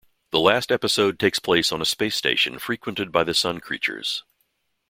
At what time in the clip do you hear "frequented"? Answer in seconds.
2.57-3.11